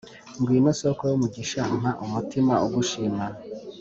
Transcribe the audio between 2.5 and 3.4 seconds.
ugushima